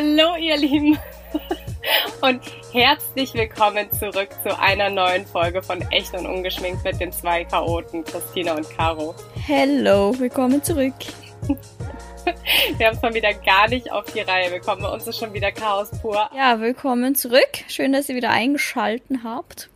[0.00, 0.96] Hallo ihr Lieben
[2.20, 2.40] und
[2.72, 8.04] herzlich willkommen zurück zu einer neuen Folge von Echt und Ungeschminkt mit den zwei Chaoten,
[8.04, 9.16] Christina und Caro.
[9.44, 10.94] Hello, willkommen zurück.
[12.76, 14.82] Wir haben es mal wieder gar nicht auf die Reihe bekommen.
[14.82, 16.30] Bei uns ist schon wieder Chaos pur.
[16.32, 17.64] Ja, willkommen zurück.
[17.66, 19.68] Schön, dass ihr wieder eingeschalten habt.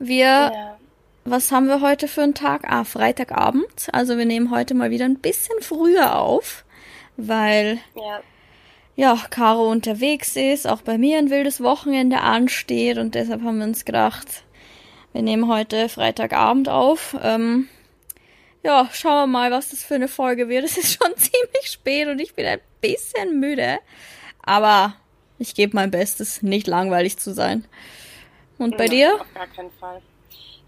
[0.00, 0.76] Wir, Ja.
[1.24, 2.62] was haben wir heute für einen Tag?
[2.68, 3.90] Ah, Freitagabend.
[3.92, 6.64] Also wir nehmen heute mal wieder ein bisschen früher auf,
[7.16, 8.20] weil ja.
[8.94, 13.64] Ja, Caro unterwegs ist, auch bei mir ein wildes Wochenende ansteht und deshalb haben wir
[13.64, 14.44] uns gedacht,
[15.12, 17.16] wir nehmen heute Freitagabend auf.
[17.22, 17.68] Ähm,
[18.62, 20.64] ja, schauen wir mal, was das für eine Folge wird.
[20.66, 23.78] Es ist schon ziemlich spät und ich bin ein bisschen müde,
[24.42, 24.94] aber
[25.38, 27.64] ich gebe mein Bestes, nicht langweilig zu sein.
[28.58, 29.14] Und bei Nein, dir?
[29.20, 30.00] Auf gar keinen Fall.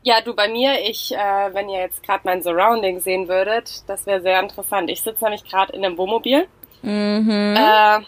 [0.03, 4.05] Ja, du bei mir, ich, äh, wenn ihr jetzt gerade mein Surrounding sehen würdet, das
[4.05, 4.91] wäre sehr interessant.
[4.91, 6.47] Ich sitze nämlich gerade in einem Wohnmobil.
[6.85, 7.57] Mhm.
[7.57, 8.01] Äh,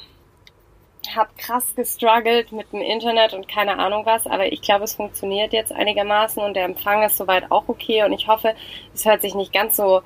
[1.15, 5.53] hab krass gestruggelt mit dem Internet und keine Ahnung was, aber ich glaube, es funktioniert
[5.53, 8.55] jetzt einigermaßen und der Empfang ist soweit auch okay und ich hoffe,
[8.95, 10.03] es hört sich nicht ganz so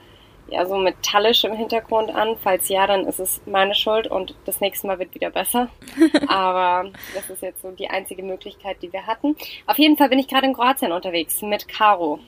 [0.50, 2.36] ja so metallisch im Hintergrund an.
[2.42, 5.68] Falls ja, dann ist es meine Schuld und das nächste Mal wird wieder besser.
[6.28, 9.36] Aber das ist jetzt so die einzige Möglichkeit, die wir hatten.
[9.66, 12.18] Auf jeden Fall bin ich gerade in Kroatien unterwegs mit Caro.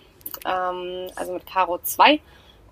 [0.46, 2.20] Ähm, also mit Caro 2.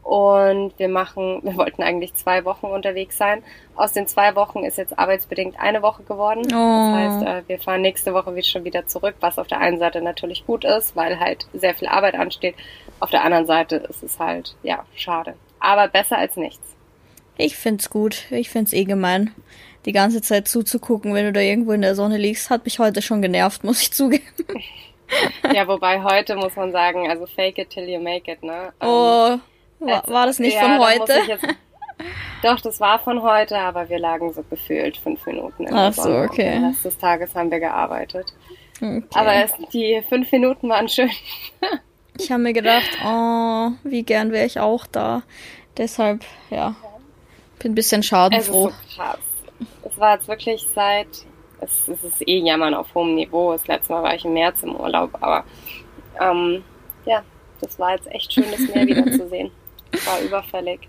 [0.03, 3.43] Und wir machen, wir wollten eigentlich zwei Wochen unterwegs sein.
[3.77, 6.43] Aus den zwei Wochen ist jetzt arbeitsbedingt eine Woche geworden.
[6.47, 6.51] Oh.
[6.51, 9.79] Das heißt, äh, wir fahren nächste Woche wieder schon wieder zurück, was auf der einen
[9.79, 12.55] Seite natürlich gut ist, weil halt sehr viel Arbeit ansteht.
[12.99, 15.35] Auf der anderen Seite ist es halt, ja, schade.
[15.59, 16.77] Aber besser als nichts.
[17.37, 18.31] Ich find's gut.
[18.31, 19.35] Ich find's eh gemein.
[19.87, 23.01] Die ganze Zeit zuzugucken, wenn du da irgendwo in der Sonne liegst, hat mich heute
[23.01, 24.25] schon genervt, muss ich zugeben.
[25.53, 28.73] Ja, wobei heute muss man sagen, also fake it till you make it, ne?
[28.81, 29.39] Ähm, Oh,
[29.81, 31.13] war, war das nicht ja, von heute?
[31.27, 31.47] Jetzt,
[32.43, 36.11] doch, das war von heute, aber wir lagen so gefühlt fünf Minuten in Ach so,
[36.11, 36.53] okay.
[36.53, 38.33] Den Rest des Tages haben wir gearbeitet.
[38.77, 39.03] Okay.
[39.15, 41.11] Aber es, die fünf Minuten waren schön.
[42.19, 45.23] ich habe mir gedacht, oh, wie gern wäre ich auch da.
[45.77, 46.77] Deshalb, ja,
[47.59, 48.69] bin ein bisschen Es ist schadenfroh.
[48.69, 49.19] so krass.
[49.83, 51.09] Es war jetzt wirklich seit,
[51.61, 53.53] es, es ist eh Jammern auf hohem Niveau.
[53.53, 55.45] Das letzte Mal war ich im März im Urlaub, aber
[56.21, 56.65] ähm,
[57.05, 57.23] ja,
[57.61, 59.51] das war jetzt echt schön, das Meer wiederzusehen.
[60.05, 60.81] War überfällig.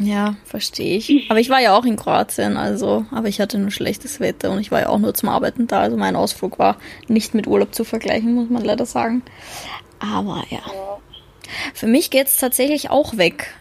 [0.00, 1.30] Ja, verstehe ich.
[1.30, 4.58] Aber ich war ja auch in Kroatien, also, aber ich hatte nur schlechtes Wetter und
[4.58, 5.80] ich war ja auch nur zum Arbeiten da.
[5.80, 9.22] Also mein Ausflug war nicht mit Urlaub zu vergleichen, muss man leider sagen.
[10.00, 10.58] Aber ja.
[10.58, 10.98] Ja.
[11.74, 13.54] Für mich geht's tatsächlich auch weg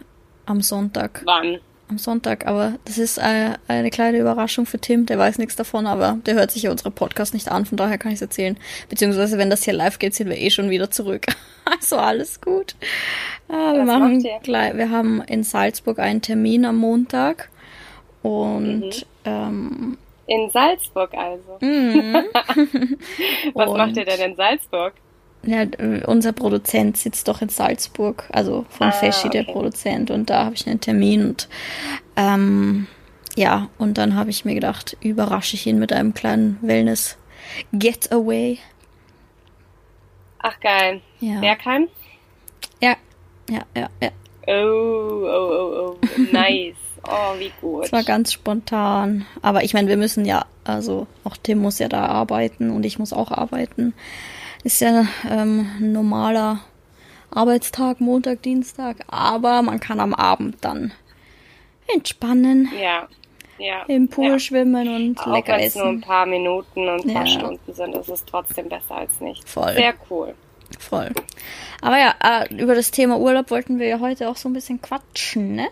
[0.46, 1.22] am Sonntag.
[1.26, 1.60] Wann?
[1.94, 5.06] Am Sonntag, aber das ist äh, eine kleine Überraschung für Tim.
[5.06, 8.00] Der weiß nichts davon, aber der hört sich ja unsere Podcast nicht an, von daher
[8.00, 8.58] kann ich es erzählen.
[8.90, 11.28] Beziehungsweise, wenn das hier live geht, sind wir eh schon wieder zurück.
[11.66, 12.76] Also alles gut.
[13.48, 17.50] Ah, wir machen gleich, wir haben in Salzburg einen Termin am Montag.
[18.22, 18.92] Und Mhm.
[19.24, 21.58] ähm, In Salzburg also.
[21.62, 22.16] mhm.
[23.54, 24.94] Was Und- macht ihr denn in Salzburg?
[25.46, 29.52] Ja, äh, unser Produzent sitzt doch in Salzburg, also von Ah, Feschi, der okay.
[29.52, 30.10] Produzent.
[30.12, 31.50] Und da habe ich einen Termin und
[32.16, 32.88] ähm,
[33.36, 38.60] ja, und dann habe ich mir gedacht, überrasche ich ihn mit einem kleinen Wellness-Getaway.
[40.40, 41.02] Ach geil.
[41.20, 41.40] Ja.
[41.40, 41.88] Bergheim?
[42.82, 42.96] ja,
[43.50, 44.10] ja, ja, ja.
[44.46, 45.98] Oh, oh, oh, oh.
[46.32, 46.76] Nice.
[47.06, 47.84] Oh, wie gut.
[47.84, 49.26] Es war ganz spontan.
[49.42, 52.98] Aber ich meine, wir müssen ja, also auch Tim muss ja da arbeiten und ich
[52.98, 53.94] muss auch arbeiten.
[54.64, 56.60] Ist ja ähm, ein normaler
[57.32, 58.98] Arbeitstag, Montag, Dienstag.
[59.08, 60.94] Aber man kann am Abend dann
[61.94, 63.08] entspannen, Ja.
[63.60, 63.84] Ja.
[63.88, 64.40] im Pool ja.
[64.40, 66.02] schwimmen und Auch lecker wenn es nur ein essen.
[66.02, 67.40] paar Minuten und ein paar Ja.
[67.40, 69.52] Stunden sind, ist es trotzdem besser als nichts.
[69.52, 69.74] Voll.
[69.74, 70.34] Sehr cool.
[70.80, 71.12] Voll.
[71.82, 74.82] Aber ja, äh, über das Thema Urlaub wollten wir ja heute auch so ein bisschen
[74.82, 75.68] quatschen, ne?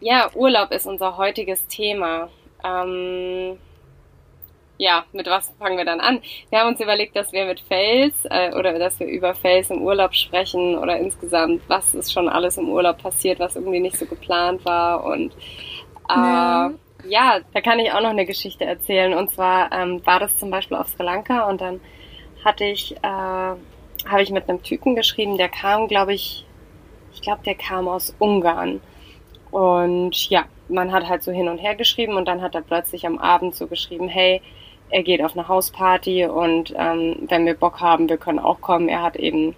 [0.00, 2.28] Ja, Urlaub ist unser heutiges Thema.
[2.64, 3.56] Ähm,
[4.78, 6.20] ja, mit was fangen wir dann an?
[6.50, 9.82] Wir haben uns überlegt, dass wir mit Fels äh, oder dass wir über Fels im
[9.82, 14.06] Urlaub sprechen oder insgesamt, was ist schon alles im Urlaub passiert, was irgendwie nicht so
[14.06, 15.04] geplant war.
[15.04, 15.34] Und
[16.08, 16.72] äh, Ja.
[17.02, 19.14] ja, da kann ich auch noch eine Geschichte erzählen.
[19.14, 21.80] Und zwar ähm, war das zum Beispiel auf Sri Lanka und dann
[22.44, 26.46] hatte ich, äh, habe ich mit einem Typen geschrieben, der kam, glaube ich,
[27.12, 28.82] ich glaube, der kam aus Ungarn.
[29.50, 33.06] Und ja, man hat halt so hin und her geschrieben und dann hat er plötzlich
[33.06, 34.42] am Abend so geschrieben, hey,
[34.90, 38.88] er geht auf eine Hausparty und ähm, wenn wir Bock haben, wir können auch kommen.
[38.88, 39.54] Er hat eben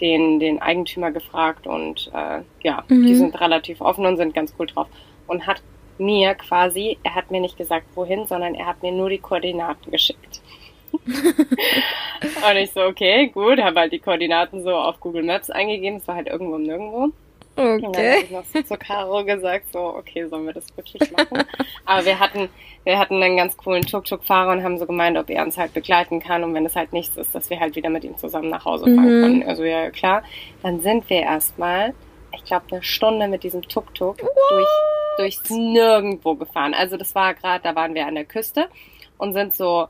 [0.00, 3.06] den, den Eigentümer gefragt und äh, ja, Mhm.
[3.06, 4.86] die sind relativ offen und sind ganz cool drauf.
[5.26, 5.62] Und hat
[5.98, 9.90] mir quasi, er hat mir nicht gesagt, wohin, sondern er hat mir nur die Koordinaten
[9.90, 10.40] geschickt.
[10.92, 16.08] und ich so, okay, gut, habe halt die Koordinaten so auf Google Maps eingegeben, es
[16.08, 17.08] war halt irgendwo nirgendwo.
[17.58, 17.86] Okay.
[17.86, 21.10] Und dann habe ich noch so zu Caro gesagt, so, okay, sollen wir das wirklich
[21.10, 21.42] machen?
[21.84, 22.48] Aber wir hatten,
[22.84, 26.20] wir hatten einen ganz coolen Tuk-Tuk-Fahrer und haben so gemeint, ob er uns halt begleiten
[26.20, 28.64] kann und wenn es halt nichts ist, dass wir halt wieder mit ihm zusammen nach
[28.64, 29.22] Hause fahren mhm.
[29.22, 29.42] können.
[29.42, 30.22] Also ja, klar.
[30.62, 31.94] Dann sind wir erstmal,
[32.32, 34.68] ich glaube, eine Stunde mit diesem Tuk-Tuk durch,
[35.18, 36.74] durchs Nirgendwo gefahren.
[36.74, 38.68] Also das war gerade, da waren wir an der Küste
[39.16, 39.88] und sind so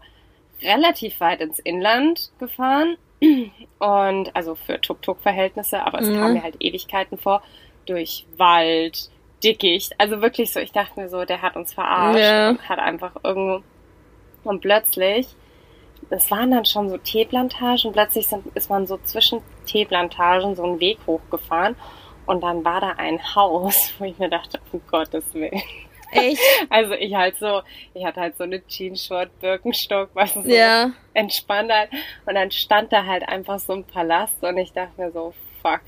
[0.62, 2.96] relativ weit ins Inland gefahren
[3.78, 6.18] und also für Tuk-Tuk-Verhältnisse, aber es mhm.
[6.18, 7.42] kam mir halt Ewigkeiten vor,
[7.86, 9.10] durch Wald,
[9.42, 9.94] Dickicht.
[9.98, 12.50] Also wirklich so, ich dachte mir so, der hat uns verarscht ja.
[12.50, 13.62] und hat einfach irgendwo.
[14.44, 15.28] Und plötzlich,
[16.10, 20.80] das waren dann schon so Teeplantagen, plötzlich sind, ist man so zwischen Teeplantagen so einen
[20.80, 21.76] Weg hochgefahren
[22.26, 25.62] und dann war da ein Haus, wo ich mir dachte, um Gottes Willen.
[26.12, 26.40] Echt?
[26.70, 27.62] Also ich halt so,
[27.94, 30.90] ich hatte halt so eine Jeanshort, Birkenstock, was so ja.
[31.14, 31.90] entspannt halt.
[32.26, 35.80] Und dann stand da halt einfach so ein Palast und ich dachte mir so, fuck.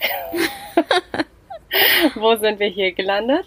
[2.14, 3.46] Wo sind wir hier gelandet?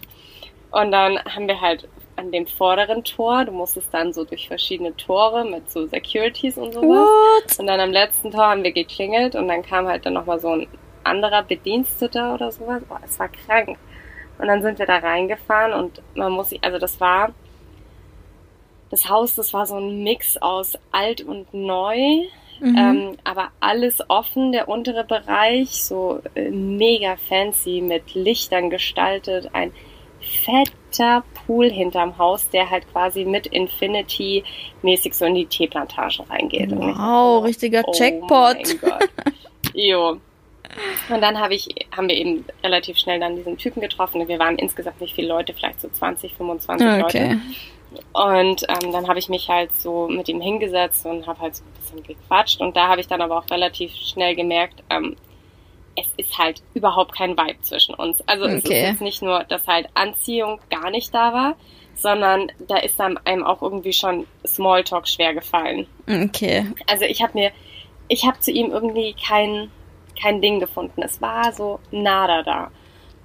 [0.72, 4.96] Und dann haben wir halt an dem vorderen Tor, du musstest dann so durch verschiedene
[4.96, 7.08] Tore mit so Securities und sowas.
[7.08, 7.60] What?
[7.60, 10.50] Und dann am letzten Tor haben wir geklingelt und dann kam halt dann nochmal so
[10.50, 10.68] ein
[11.04, 12.82] anderer Bediensteter oder sowas.
[12.88, 13.78] Boah, es war krank.
[14.44, 17.30] Und dann sind wir da reingefahren und man muss sich, also das war,
[18.90, 21.96] das Haus, das war so ein Mix aus alt und neu,
[22.60, 22.78] mhm.
[22.78, 29.72] ähm, aber alles offen, der untere Bereich, so äh, mega fancy mit Lichtern gestaltet, ein
[30.20, 34.44] fetter Pool hinterm Haus, der halt quasi mit Infinity
[34.82, 36.70] mäßig so in die Teeplantage reingeht.
[36.76, 38.58] Wow, so, richtiger oh Jackpot.
[39.74, 40.18] jo.
[41.10, 44.28] Und dann habe ich, haben wir eben relativ schnell dann diesen Typen getroffen.
[44.28, 47.02] Wir waren insgesamt nicht viele Leute, vielleicht so 20, 25 okay.
[47.02, 47.40] Leute.
[48.14, 51.64] Und ähm, dann habe ich mich halt so mit ihm hingesetzt und habe halt so
[51.64, 52.60] ein bisschen gequatscht.
[52.62, 55.16] Und da habe ich dann aber auch relativ schnell gemerkt, ähm,
[55.96, 58.22] es ist halt überhaupt kein Vibe zwischen uns.
[58.28, 58.56] Also okay.
[58.58, 61.56] es ist jetzt nicht nur, dass halt Anziehung gar nicht da war,
[61.96, 65.88] sondern da ist dann einem auch irgendwie schon Smalltalk schwer gefallen.
[66.08, 66.66] Okay.
[66.88, 67.52] Also ich habe mir,
[68.08, 69.70] ich habe zu ihm irgendwie kein,
[70.22, 71.02] kein Ding gefunden.
[71.02, 72.72] Es war so nada da.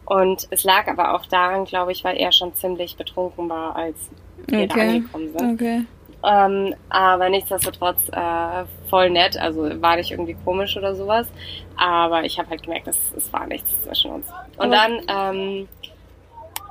[0.04, 4.10] Und es lag aber auch daran, glaube ich, weil er schon ziemlich betrunken war, als
[4.46, 4.66] wir okay.
[4.68, 5.52] da angekommen sind.
[5.54, 5.84] Okay.
[6.24, 11.28] Ähm, aber nichtsdestotrotz äh, voll nett, also war nicht irgendwie komisch oder sowas.
[11.76, 14.26] Aber ich habe halt gemerkt, es, es war nichts zwischen uns.
[14.56, 15.68] Und dann, ähm,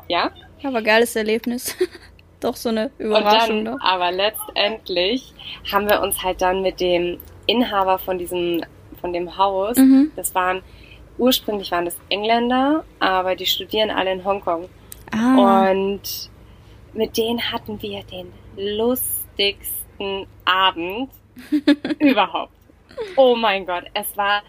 [0.08, 0.32] ja.
[0.64, 1.76] Aber geiles Erlebnis.
[2.40, 3.60] Doch so eine Überraschung.
[3.60, 5.34] Und dann, aber letztendlich
[5.72, 8.64] haben wir uns halt dann mit dem Inhaber von diesem,
[9.00, 10.12] von dem Haus, mhm.
[10.16, 10.62] das waren,
[11.18, 14.70] ursprünglich waren das Engländer, aber die studieren alle in Hongkong.
[15.12, 15.70] Ah.
[15.72, 16.30] Und
[16.94, 21.10] mit denen hatten wir den lustigsten Abend
[22.00, 22.52] überhaupt.
[23.16, 24.42] Oh mein Gott, es war,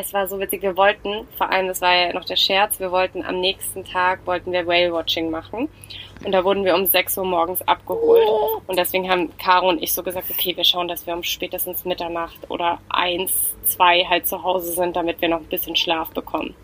[0.00, 0.62] es war so witzig.
[0.62, 4.26] Wir wollten, vor allem, das war ja noch der Scherz, wir wollten am nächsten Tag,
[4.26, 5.68] wollten wir Whale-Watching machen.
[6.24, 8.26] Und da wurden wir um 6 Uhr morgens abgeholt.
[8.26, 8.60] Oh.
[8.66, 11.84] Und deswegen haben Caro und ich so gesagt, okay, wir schauen, dass wir um spätestens
[11.84, 16.54] Mitternacht oder eins, zwei halt zu Hause sind, damit wir noch ein bisschen Schlaf bekommen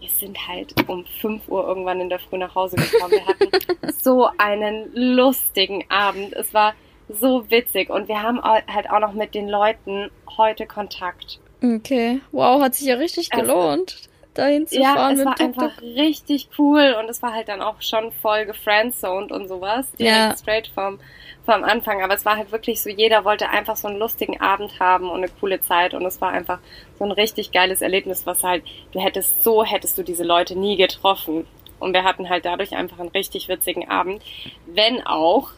[0.00, 3.12] wir sind halt um 5 Uhr irgendwann in der Früh nach Hause gekommen.
[3.12, 6.32] Wir hatten so einen lustigen Abend.
[6.32, 6.74] Es war
[7.08, 11.38] so witzig und wir haben halt auch noch mit den Leuten heute Kontakt.
[11.62, 15.16] Okay, wow, hat sich ja richtig gelohnt, also, dahin zu ja, fahren.
[15.16, 19.30] Ja, es war einfach richtig cool und es war halt dann auch schon voll gefriendzoned
[19.30, 19.90] und sowas.
[19.92, 20.36] Direkt ja.
[20.36, 20.98] straight vom
[21.44, 24.78] vom Anfang, aber es war halt wirklich so, jeder wollte einfach so einen lustigen Abend
[24.78, 26.60] haben und eine coole Zeit und es war einfach
[26.98, 28.62] so ein richtig geiles Erlebnis, was halt,
[28.92, 31.46] du hättest so, hättest du diese Leute nie getroffen.
[31.78, 34.22] Und wir hatten halt dadurch einfach einen richtig witzigen Abend,
[34.66, 35.50] wenn auch,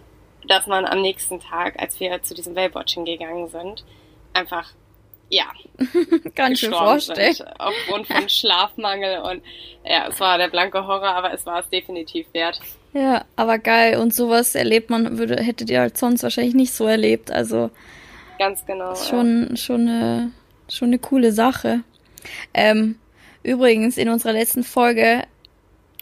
[0.46, 3.84] dass man am nächsten Tag, als wir zu diesem Wellwatching gegangen sind,
[4.32, 4.70] einfach
[5.32, 5.46] ja,
[6.34, 7.32] kann ich mir vorstellen.
[7.32, 9.42] Sind, aufgrund von Schlafmangel und
[9.82, 12.60] ja, es war der blanke Horror, aber es war es definitiv wert.
[12.92, 13.98] Ja, aber geil.
[13.98, 17.30] Und sowas erlebt man, würde, hättet ihr halt sonst wahrscheinlich nicht so erlebt.
[17.30, 17.70] Also.
[18.38, 18.92] Ganz genau.
[18.92, 19.56] Ist schon, ja.
[19.56, 20.32] schon, eine,
[20.68, 21.80] schon eine coole Sache.
[22.52, 22.98] Ähm,
[23.42, 25.22] übrigens, in unserer letzten Folge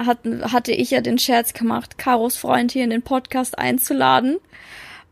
[0.05, 4.41] hatten, hatte ich ja den Scherz gemacht, Karos Freund hier in den Podcast einzuladen.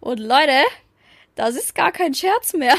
[0.01, 0.65] Und Leute,
[1.37, 2.75] das ist gar kein Scherz mehr.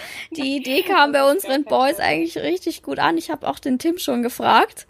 [0.30, 3.18] Die Idee kam bei unseren Boys eigentlich richtig gut an.
[3.18, 4.86] Ich habe auch den Tim schon gefragt.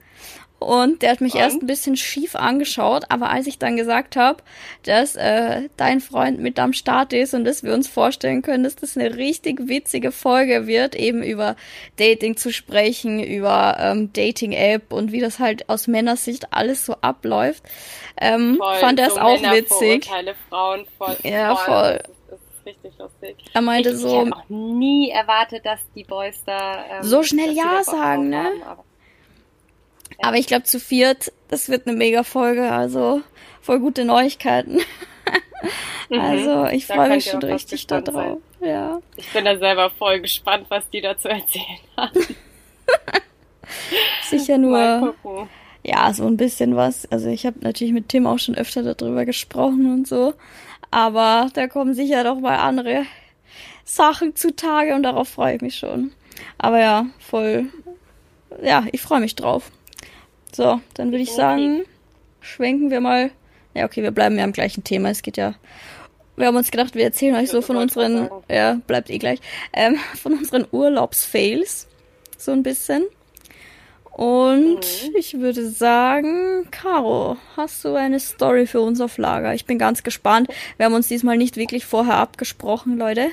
[0.58, 1.40] Und der hat mich und?
[1.40, 4.42] erst ein bisschen schief angeschaut, aber als ich dann gesagt habe,
[4.82, 8.74] dass äh, dein Freund mit am Start ist und dass wir uns vorstellen können, dass
[8.74, 11.54] das eine richtig witzige Folge wird, eben über
[11.96, 17.62] Dating zu sprechen, über ähm, Dating-App und wie das halt aus Männersicht alles so abläuft,
[18.20, 20.10] ähm, voll, fand er es so auch witzig.
[20.48, 22.00] Frauen voll, ja, voll.
[22.02, 22.17] Ist
[22.68, 23.36] richtig lustig.
[23.52, 24.08] Er meinte ich, so.
[24.08, 28.44] Ich hätte auch nie erwartet, dass die Boys da ähm, so schnell Ja sagen, ne?
[28.64, 28.80] Haben,
[30.22, 33.22] Aber ich glaube, zu viert, das wird eine mega Folge, also
[33.60, 34.80] voll gute Neuigkeiten.
[36.10, 36.20] Mhm.
[36.20, 38.38] also ich freue mich schon richtig darauf.
[38.60, 39.02] Ja.
[39.16, 42.12] Ich bin da selber voll gespannt, was die dazu erzählen hat.
[44.30, 45.14] Sicher nur.
[45.84, 47.10] Ja, so ein bisschen was.
[47.12, 50.34] Also ich habe natürlich mit Tim auch schon öfter darüber gesprochen und so.
[50.90, 53.04] Aber da kommen sicher doch mal andere
[53.84, 56.12] Sachen zutage und darauf freue ich mich schon.
[56.58, 57.66] Aber ja, voll.
[58.62, 59.70] Ja, ich freue mich drauf.
[60.52, 61.84] So, dann würde ich sagen,
[62.40, 63.30] schwenken wir mal.
[63.74, 65.10] Ja, okay, wir bleiben ja am gleichen Thema.
[65.10, 65.54] Es geht ja.
[66.36, 68.30] Wir haben uns gedacht, wir erzählen euch so von unseren.
[68.48, 69.40] Ja, bleibt eh gleich.
[69.72, 71.86] Ähm, von unseren Urlaubsfails.
[72.36, 73.04] So ein bisschen.
[74.18, 75.14] Und mhm.
[75.16, 79.54] ich würde sagen, Caro, hast du eine Story für uns auf Lager?
[79.54, 80.48] Ich bin ganz gespannt.
[80.76, 83.30] Wir haben uns diesmal nicht wirklich vorher abgesprochen, Leute.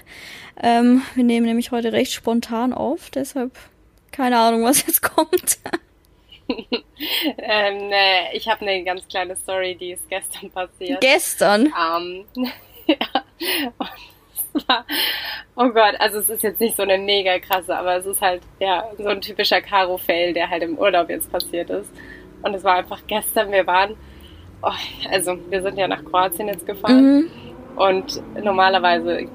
[0.62, 3.54] Ähm, wir nehmen nämlich heute recht spontan auf, deshalb
[4.12, 5.58] keine Ahnung, was jetzt kommt.
[6.48, 11.02] ähm, ne, ich habe eine ganz kleine Story, die ist gestern passiert.
[11.02, 11.74] Gestern?
[11.76, 12.26] Ähm,
[12.86, 13.24] ja.
[15.56, 18.42] oh Gott, also es ist jetzt nicht so eine mega krasse, aber es ist halt
[18.60, 21.92] ja so ein typischer Karo-Fail, der halt im Urlaub jetzt passiert ist.
[22.42, 23.96] Und es war einfach gestern, wir waren,
[24.62, 24.72] oh,
[25.10, 27.30] also wir sind ja nach Kroatien jetzt gefahren mhm.
[27.76, 29.28] und normalerweise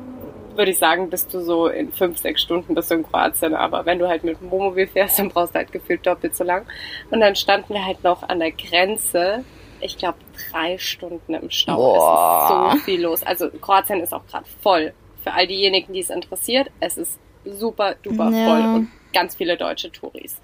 [0.55, 3.87] würde ich sagen, bist du so in fünf, sechs Stunden bist du in Kroatien, aber
[3.87, 6.67] wenn du halt mit dem Wohnmobil fährst, dann brauchst du halt gefühlt doppelt so lang.
[7.11, 9.45] Und dann standen wir halt noch an der Grenze
[9.81, 10.19] ich glaube,
[10.51, 11.77] drei Stunden im Stau.
[11.77, 12.69] Boah.
[12.69, 13.23] Es ist so viel los.
[13.23, 17.95] Also Kroatien ist auch gerade voll für all diejenigen, die es interessiert, es ist super
[18.03, 18.47] duper ja.
[18.47, 20.41] voll und ganz viele deutsche Touris.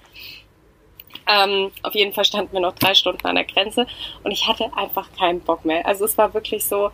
[1.28, 3.86] Ähm, auf jeden Fall standen wir noch drei Stunden an der Grenze
[4.22, 5.86] und ich hatte einfach keinen Bock mehr.
[5.86, 6.90] Also es war wirklich so,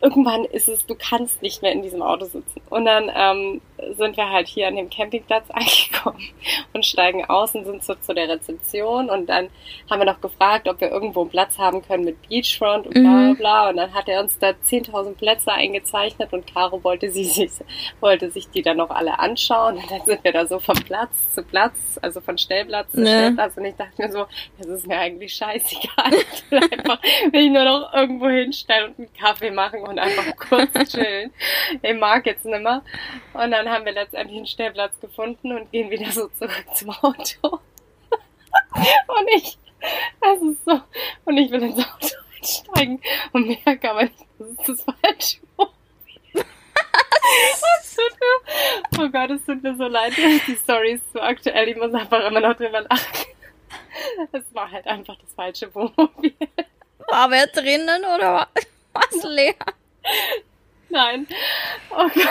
[0.00, 2.60] irgendwann ist es, du kannst nicht mehr in diesem Auto sitzen.
[2.68, 3.60] Und dann ähm,
[3.96, 6.28] sind wir halt hier an dem Campingplatz angekommen
[6.72, 9.10] und steigen aus und sind so zu der Rezeption.
[9.10, 9.48] Und dann
[9.90, 13.02] haben wir noch gefragt, ob wir irgendwo einen Platz haben können mit Beachfront und bla
[13.02, 13.36] bla mhm.
[13.36, 13.68] bla.
[13.70, 17.50] Und dann hat er uns da 10.000 Plätze eingezeichnet und Caro wollte, sie sich,
[18.00, 19.76] wollte sich die dann noch alle anschauen.
[19.76, 23.06] Und dann sind wir da so von Platz zu Platz, also von Stellplatz zu ne.
[23.06, 23.56] Stellplatz.
[23.56, 24.26] Und ich dachte mir so,
[24.58, 26.12] das ist mir eigentlich scheißegal.
[26.32, 26.98] Ich will einfach
[27.30, 31.32] will ich nur noch irgendwo hinstellen und einen Kaffee machen und einfach kurz chillen.
[31.82, 32.82] Ich mag jetzt nimmer.
[33.32, 37.48] Und dann haben wir letztendlich einen Stellplatz gefunden und gehen wieder so zurück zum Auto.
[37.50, 39.58] und ich,
[40.20, 40.80] das ist so,
[41.24, 43.00] und ich will ins Auto einsteigen
[43.32, 45.38] und merke aber nicht, das ist das falsche
[48.98, 50.12] oh Gott, es tut mir so leid.
[50.16, 51.68] Die Story ist so aktuell.
[51.68, 53.26] Ich muss einfach immer noch drüber lachen.
[54.32, 56.34] Es war halt einfach das falsche Wohnmobil.
[57.08, 58.48] War wer drinnen oder
[58.92, 59.54] was leer?
[60.88, 61.26] Nein.
[61.90, 62.28] Oh Gott.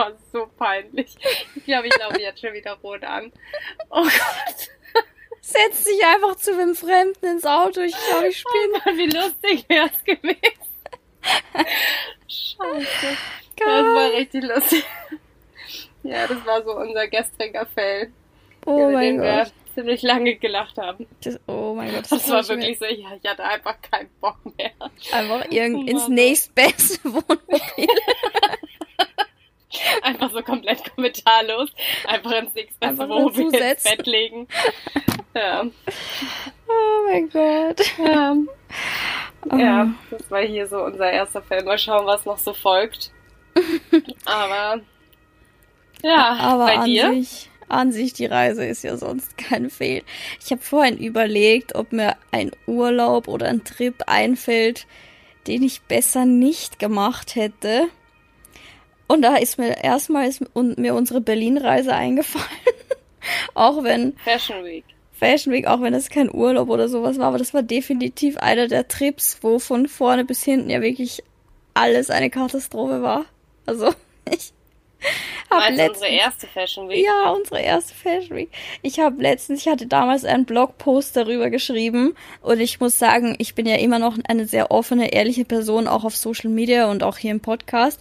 [0.00, 1.14] War so peinlich.
[1.54, 3.32] Ich glaube, ich laufe jetzt schon wieder rot an.
[3.90, 4.70] Oh Gott.
[5.42, 7.80] Setz dich einfach zu einem Fremden ins Auto.
[7.80, 8.68] Ich glaube, ich spiele.
[8.74, 10.38] Oh Mann, wie lustig wäre es gewesen.
[12.28, 13.16] Scheiße.
[13.56, 14.84] Das war richtig lustig.
[16.02, 18.10] Ja, das war so unser gestriger Fail.
[18.64, 19.26] Oh über mein den Gott.
[19.26, 21.06] wir ziemlich lange gelacht haben.
[21.22, 22.04] Das, oh mein Gott.
[22.04, 24.72] Das, das war wirklich so, ja, ich hatte einfach keinen Bock mehr.
[25.12, 27.88] Einfach irgend ins nächstbeste Wohnmobil.
[30.02, 31.70] einfach so komplett kommentarlos.
[32.06, 34.48] Einfach ins nächstbeste Wohnmobil ins Bett legen.
[35.32, 35.64] Ja.
[35.64, 37.80] Oh mein Gott.
[38.04, 38.34] Ja.
[39.48, 39.56] Oh.
[39.56, 41.66] ja, das war hier so unser erster Film.
[41.66, 43.12] Mal schauen, was noch so folgt.
[44.24, 44.80] Aber
[46.02, 47.10] ja, Aber bei dir?
[47.12, 50.02] Sich, an sich, die Reise ist ja sonst kein Fehl.
[50.44, 54.86] Ich habe vorhin überlegt, ob mir ein Urlaub oder ein Trip einfällt,
[55.46, 57.88] den ich besser nicht gemacht hätte.
[59.10, 62.46] Und da ist mir erstmal ist mir unsere Berlin-Reise eingefallen.
[63.54, 64.12] auch wenn.
[64.24, 64.84] Fashion Week.
[65.10, 68.68] Fashion Week, auch wenn es kein Urlaub oder sowas war, aber das war definitiv einer
[68.68, 71.24] der Trips, wo von vorne bis hinten ja wirklich
[71.74, 73.24] alles eine Katastrophe war.
[73.66, 73.88] Also,
[74.30, 74.52] ich
[75.50, 77.04] hab letztens, unsere erste Fashion Week?
[77.04, 78.50] Ja, unsere erste Fashion Week.
[78.82, 83.56] Ich habe letztens, ich hatte damals einen Blogpost darüber geschrieben und ich muss sagen, ich
[83.56, 87.18] bin ja immer noch eine sehr offene, ehrliche Person, auch auf Social Media und auch
[87.18, 88.00] hier im Podcast.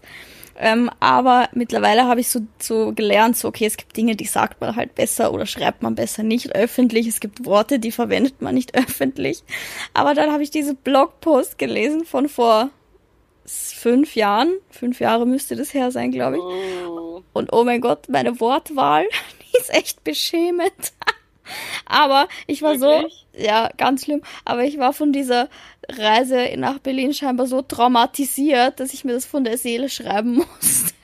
[0.62, 4.60] Ähm, aber mittlerweile habe ich so, so gelernt, so okay, es gibt Dinge, die sagt
[4.60, 7.08] man halt besser oder schreibt man besser nicht öffentlich.
[7.08, 9.44] Es gibt Worte, die verwendet man nicht öffentlich.
[9.94, 12.72] Aber dann habe ich diese Blogpost gelesen von vor
[13.46, 14.54] fünf Jahren.
[14.70, 16.44] Fünf Jahre müsste das her sein, glaube ich.
[16.44, 17.24] Oh.
[17.32, 19.06] Und oh mein Gott, meine Wortwahl,
[19.42, 20.94] die ist echt beschämend.
[21.86, 23.26] Aber ich war Wirklich?
[23.34, 24.22] so, ja, ganz schlimm.
[24.46, 25.50] Aber ich war von dieser
[25.88, 30.94] Reise nach Berlin scheinbar so traumatisiert, dass ich mir das von der Seele schreiben musste.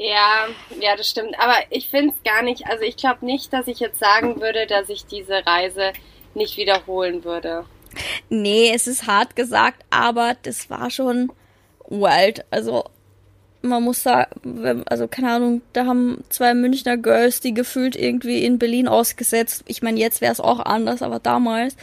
[0.00, 0.46] Ja,
[0.78, 1.34] ja, das stimmt.
[1.40, 4.68] Aber ich finde es gar nicht, also ich glaube nicht, dass ich jetzt sagen würde,
[4.68, 5.92] dass ich diese Reise
[6.34, 7.64] nicht wiederholen würde.
[8.28, 11.32] Nee, es ist hart gesagt, aber das war schon
[11.88, 12.44] wild.
[12.50, 12.84] Also
[13.62, 18.58] man muss sagen, also keine Ahnung, da haben zwei Münchner Girls, die gefühlt irgendwie in
[18.58, 19.64] Berlin ausgesetzt.
[19.66, 21.76] Ich meine, jetzt wäre es auch anders, aber damals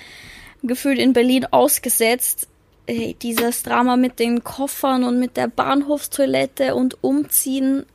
[0.64, 2.48] gefühlt in Berlin ausgesetzt.
[2.88, 7.86] Hey, dieses Drama mit den Koffern und mit der Bahnhofstoilette und Umziehen.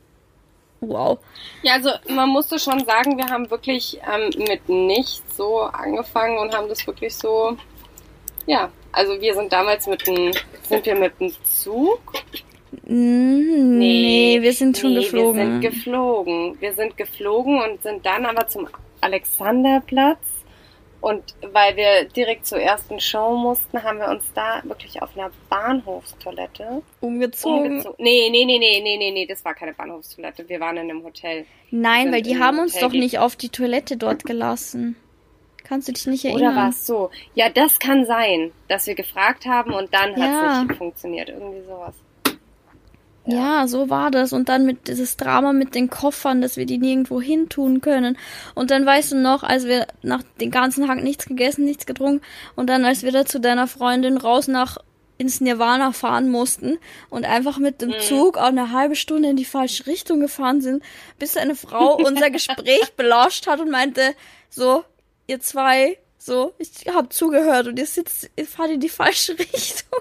[0.81, 1.19] Wow.
[1.61, 6.53] Ja, also man musste schon sagen, wir haben wirklich ähm, mit nichts so angefangen und
[6.53, 7.55] haben das wirklich so,
[8.47, 10.33] ja, also wir sind damals mit dem,
[10.67, 12.01] sind wir mit dem Zug
[12.85, 15.35] nee, nee, wir sind schon nee, geflogen.
[15.35, 16.57] Wir sind geflogen.
[16.59, 18.67] Wir sind geflogen und sind dann aber zum
[19.01, 20.19] Alexanderplatz.
[21.01, 25.31] Und weil wir direkt zur ersten Show mussten, haben wir uns da wirklich auf einer
[25.49, 27.71] Bahnhofstoilette umgezogen.
[27.71, 27.95] umgezogen.
[27.97, 30.47] Nee, nee, nee, nee, nee, nee, nee, das war keine Bahnhofstoilette.
[30.47, 31.45] Wir waren in einem Hotel.
[31.71, 34.95] Nein, weil die haben uns doch nicht auf die Toilette dort gelassen.
[35.63, 36.53] Kannst du dich nicht erinnern?
[36.53, 37.09] Oder war es so?
[37.33, 40.25] Ja, das kann sein, dass wir gefragt haben und dann ja.
[40.27, 41.29] hat es nicht funktioniert.
[41.29, 41.95] Irgendwie sowas.
[43.31, 43.67] Ja.
[43.67, 44.33] so war das.
[44.33, 48.17] Und dann mit dieses Drama mit den Koffern, dass wir die nirgendwo hin tun können.
[48.55, 52.21] Und dann weißt du noch, als wir nach den ganzen Tag nichts gegessen, nichts getrunken
[52.55, 54.77] und dann als wir da zu deiner Freundin raus nach
[55.21, 56.79] ins Nirvana fahren mussten
[57.11, 57.99] und einfach mit dem mhm.
[57.99, 60.83] Zug auch eine halbe Stunde in die falsche Richtung gefahren sind,
[61.19, 64.15] bis eine Frau unser Gespräch belauscht hat und meinte,
[64.49, 64.83] so,
[65.27, 69.99] ihr zwei, so, ich hab zugehört und ihr sitzt, ihr fahrt in die falsche Richtung.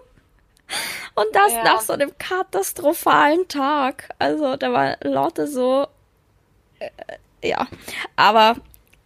[1.21, 1.65] Und das ja.
[1.65, 4.09] nach so einem katastrophalen Tag.
[4.19, 5.87] Also da war Lotte so.
[6.79, 6.89] Äh,
[7.47, 7.67] ja.
[8.17, 8.57] Aber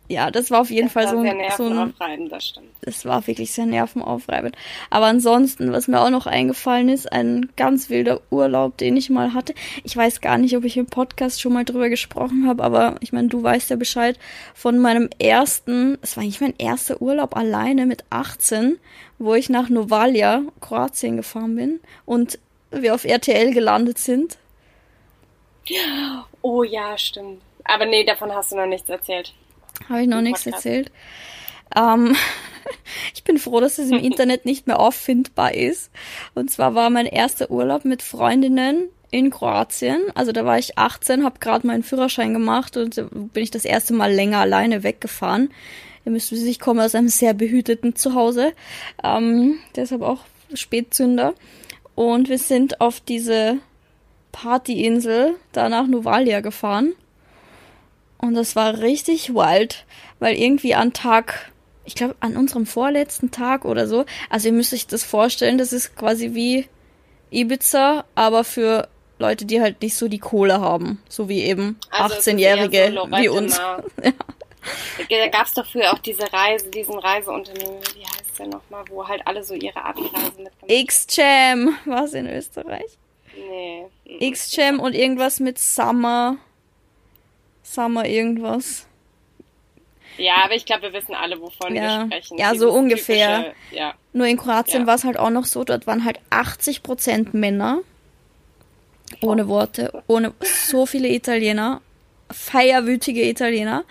[0.06, 1.64] ja, das war auf jeden das Fall so, ein, so
[1.98, 2.28] ein.
[2.28, 2.68] Das stimmt.
[2.82, 4.54] Das war wirklich sehr nervenaufreibend.
[4.90, 9.32] Aber ansonsten, was mir auch noch eingefallen ist, ein ganz wilder Urlaub, den ich mal
[9.32, 9.54] hatte.
[9.82, 13.14] Ich weiß gar nicht, ob ich im Podcast schon mal drüber gesprochen habe, aber ich
[13.14, 14.18] meine, du weißt ja Bescheid
[14.54, 18.78] von meinem ersten, es war eigentlich mein erster Urlaub alleine mit 18,
[19.18, 22.38] wo ich nach Novalia, Kroatien gefahren bin und
[22.70, 24.36] wir auf RTL gelandet sind.
[26.42, 27.40] Oh ja, stimmt.
[27.64, 29.32] Aber nee, davon hast du noch nichts erzählt.
[29.88, 30.90] Habe ich noch nichts erzählt.
[31.76, 32.16] Ähm,
[33.14, 35.90] ich bin froh, dass es im Internet nicht mehr auffindbar ist.
[36.34, 40.02] Und zwar war mein erster Urlaub mit Freundinnen in Kroatien.
[40.14, 42.96] Also da war ich 18, habe gerade meinen Führerschein gemacht und
[43.32, 45.50] bin ich das erste Mal länger alleine weggefahren.
[46.04, 48.52] Ihr müsst wissen, ich komme aus einem sehr behüteten Zuhause.
[49.02, 50.20] Ähm, deshalb auch
[50.52, 51.34] Spätzünder.
[51.94, 53.58] Und wir sind auf diese
[54.32, 56.92] Partyinsel da nach Novalia gefahren.
[58.18, 59.84] Und das war richtig wild,
[60.18, 61.52] weil irgendwie an Tag,
[61.84, 65.72] ich glaube an unserem vorletzten Tag oder so, also ihr müsst euch das vorstellen, das
[65.72, 66.66] ist quasi wie
[67.30, 72.16] Ibiza, aber für Leute, die halt nicht so die Kohle haben, so wie eben also
[72.16, 73.56] 18-Jährige so wie uns.
[74.02, 74.12] ja.
[75.10, 79.06] Da gab es doch früher auch diese Reise, diesen Reiseunternehmen, wie heißt der nochmal, wo
[79.06, 82.98] halt alle so ihre Abi-Reise mitgemacht X-Jam war es in Österreich.
[83.36, 83.86] Nee.
[84.04, 86.38] X-Jam und irgendwas mit Summer.
[87.64, 88.86] Summer irgendwas.
[90.16, 92.00] Ja, aber ich glaube, wir wissen alle, wovon ja.
[92.00, 92.38] wir sprechen.
[92.38, 93.52] Ja, so ungefähr.
[93.72, 93.94] Ja.
[94.12, 94.86] Nur in Kroatien ja.
[94.86, 97.80] war es halt auch noch so, dort waren halt 80% Männer.
[99.20, 99.48] Ohne oh.
[99.48, 100.02] Worte.
[100.06, 101.80] Ohne so viele Italiener.
[102.30, 103.84] Feierwütige Italiener.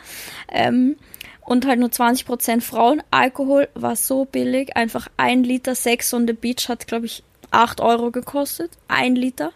[0.49, 0.95] Ähm,
[1.41, 3.03] und halt nur 20% Frauen.
[3.11, 4.77] Alkohol war so billig.
[4.77, 8.71] Einfach ein Liter Sex on the Beach hat, glaube ich, 8 Euro gekostet.
[8.87, 9.51] Ein Liter.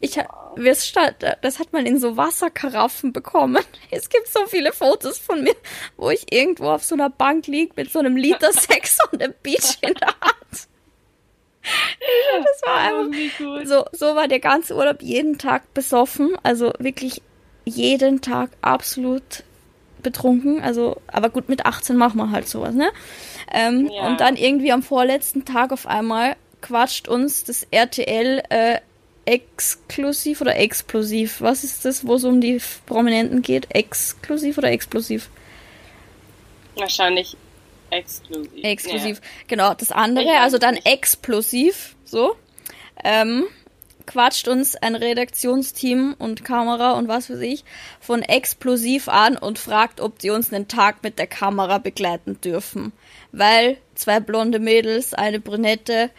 [0.00, 0.18] Ich,
[0.56, 3.62] das hat man in so Wasserkaraffen bekommen.
[3.90, 5.54] Es gibt so viele Fotos von mir,
[5.96, 9.28] wo ich irgendwo auf so einer Bank liege mit so einem Liter Sex on the
[9.42, 10.68] Beach in der Hand.
[12.44, 17.22] Das war einfach so, so war der ganze Urlaub jeden Tag besoffen, also wirklich
[17.64, 19.44] jeden Tag absolut
[20.02, 20.62] betrunken.
[20.62, 22.90] Also, aber gut, mit 18 macht man halt sowas, ne?
[23.52, 24.06] Ähm, ja.
[24.06, 28.80] Und dann irgendwie am vorletzten Tag auf einmal quatscht uns das RTL äh,
[29.26, 31.40] exklusiv oder explosiv?
[31.40, 33.66] Was ist das, wo es um die Prominenten geht?
[33.70, 35.30] Exklusiv oder explosiv?
[36.76, 37.36] Wahrscheinlich
[37.90, 38.64] exklusiv.
[38.64, 39.28] Exklusiv, ja.
[39.48, 39.74] genau.
[39.74, 42.36] Das andere, also dann explosiv, so.
[43.02, 43.44] Ähm,
[44.06, 47.64] quatscht uns ein Redaktionsteam und Kamera und was weiß ich
[48.00, 52.92] von Explosiv an und fragt, ob die uns einen Tag mit der Kamera begleiten dürfen.
[53.32, 56.10] Weil zwei blonde Mädels, eine Brünette,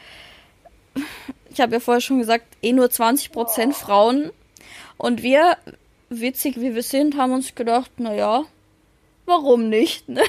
[1.56, 3.72] ich habe ja vorher schon gesagt, eh nur 20% oh.
[3.72, 4.32] Frauen.
[4.98, 5.58] Und wir,
[6.10, 8.44] witzig wie wir sind, haben uns gedacht, naja,
[9.26, 10.10] warum nicht?
[10.10, 10.24] Ne?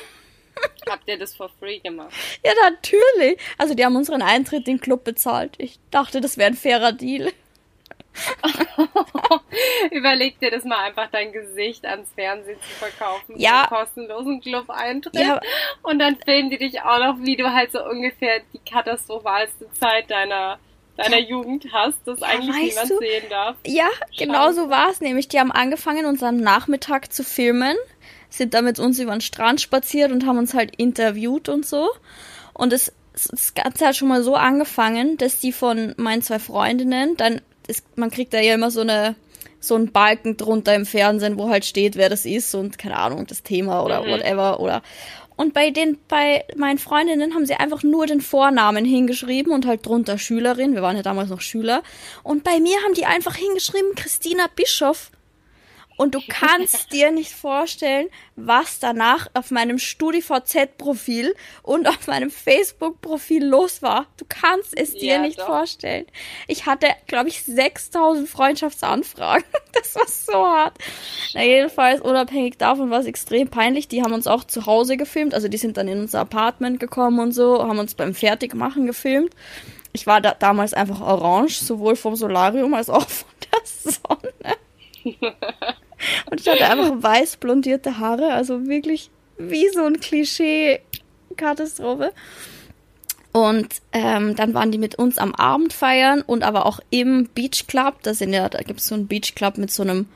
[0.88, 2.14] Habt ihr das for free gemacht?
[2.44, 3.38] Ja, natürlich.
[3.58, 5.54] Also die haben unseren Eintritt in den Club bezahlt.
[5.58, 7.32] Ich dachte, das wäre ein fairer Deal.
[9.90, 13.34] Überleg dir das mal einfach dein Gesicht ans Fernsehen zu verkaufen.
[13.36, 13.62] Ja.
[13.62, 15.16] Einen kostenlosen Club-Eintritt.
[15.16, 15.40] Ja.
[15.82, 20.10] Und dann filmen die dich auch noch, wie du halt so ungefähr die katastrophalste Zeit
[20.10, 20.58] deiner,
[20.96, 23.56] deiner Jugend hast, das eigentlich weißt niemand du- sehen darf.
[23.66, 25.28] Ja, genau so war es nämlich.
[25.28, 27.76] Die haben angefangen, uns am Nachmittag zu filmen,
[28.30, 31.88] sind da mit uns über den Strand spaziert und haben uns halt interviewt und so.
[32.54, 37.16] Und es, das Ganze hat schon mal so angefangen, dass die von meinen zwei Freundinnen,
[37.16, 39.14] dann, ist, man kriegt da ja immer so eine
[39.58, 43.26] so einen Balken drunter im Fernsehen, wo halt steht, wer das ist und keine Ahnung,
[43.26, 44.10] das Thema oder Mhm.
[44.10, 44.82] whatever oder
[45.36, 49.84] und bei den, bei meinen Freundinnen haben sie einfach nur den Vornamen hingeschrieben und halt
[49.84, 50.74] drunter Schülerin.
[50.74, 51.82] Wir waren ja damals noch Schüler.
[52.22, 55.10] Und bei mir haben die einfach hingeschrieben Christina Bischof.
[55.96, 63.44] Und du kannst dir nicht vorstellen, was danach auf meinem StudiVZ-Profil und auf meinem Facebook-Profil
[63.44, 64.06] los war.
[64.18, 65.46] Du kannst es dir Ja, nicht doch.
[65.46, 66.06] vorstellen.
[66.48, 69.44] Ich hatte, glaube ich, 6000 Freundschaftsanfragen.
[69.72, 70.78] Das war so hart.
[71.34, 73.88] Na, jedenfalls, unabhängig davon war es extrem peinlich.
[73.88, 75.34] Die haben uns auch zu Hause gefilmt.
[75.34, 79.34] Also die sind dann in unser Apartment gekommen und so, haben uns beim Fertigmachen gefilmt.
[79.92, 83.60] Ich war da damals einfach orange, sowohl vom Solarium als auch von der
[83.92, 84.56] Sonne.
[86.30, 92.12] Und ich hatte einfach weiß blondierte Haare, also wirklich wie so ein Klischee-Katastrophe.
[93.32, 97.66] Und ähm, dann waren die mit uns am Abend feiern und aber auch im Beach
[97.66, 97.96] Club.
[98.02, 100.06] Da sind ja, da gibt's so einen Beach Club mit so einem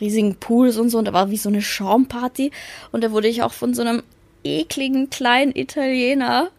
[0.00, 0.98] riesigen Pool und so.
[0.98, 2.52] Und da war wie so eine Schaumparty.
[2.92, 4.04] Und da wurde ich auch von so einem
[4.44, 6.52] ekligen kleinen Italiener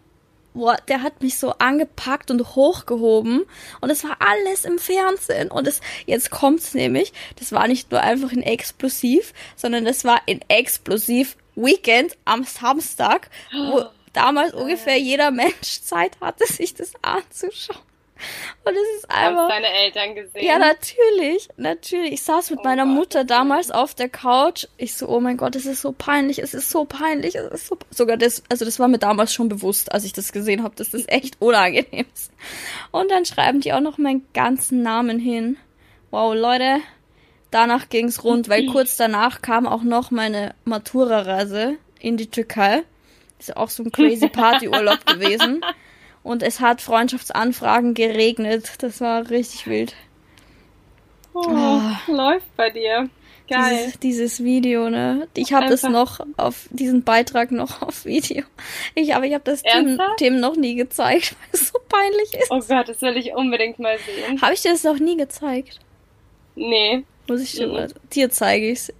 [0.54, 3.44] boah, der hat mich so angepackt und hochgehoben.
[3.80, 5.50] Und es war alles im Fernsehen.
[5.50, 10.20] Und es jetzt kommt's nämlich, das war nicht nur einfach in Explosiv, sondern das war
[10.26, 17.89] in Explosiv Weekend am Samstag, wo damals ungefähr jeder Mensch Zeit hatte, sich das anzuschauen.
[18.64, 20.44] Und es ist Hast einfach deine Eltern gesehen?
[20.44, 22.12] ja, natürlich, natürlich.
[22.12, 24.66] Ich saß mit Oh meiner Gott, Mutter damals auf der Couch.
[24.76, 27.66] Ich so, oh mein Gott, es ist so peinlich, es ist so peinlich, es ist
[27.66, 30.74] so sogar das, also das war mir damals schon bewusst, als ich das gesehen habe,
[30.76, 32.30] dass das echt unangenehm ist.
[32.90, 35.56] Und dann schreiben die auch noch meinen ganzen Namen hin.
[36.10, 36.78] Wow, Leute,
[37.50, 42.82] danach ging's rund, weil kurz danach kam auch noch meine Matura-Reise in die Türkei.
[43.38, 45.62] Ist ja auch so ein crazy Partyurlaub gewesen.
[46.22, 48.72] Und es hat Freundschaftsanfragen geregnet.
[48.78, 49.94] Das war richtig wild.
[51.32, 53.08] Oh, Läuft bei dir.
[53.48, 53.76] Geil.
[53.84, 55.26] Dieses, dieses Video, ne?
[55.34, 58.44] Ich habe das noch auf diesen Beitrag noch auf Video.
[58.94, 60.00] Ich aber ich habe das Tim?
[60.18, 62.50] Tim noch nie gezeigt, weil es so peinlich ist.
[62.50, 64.40] Oh Gott, das will ich unbedingt mal sehen.
[64.40, 65.80] Habe ich dir das noch nie gezeigt?
[66.54, 67.04] Nee.
[67.28, 67.72] Muss ich dir Mhm.
[67.72, 67.88] mal.
[68.12, 68.92] Dir zeige ich's.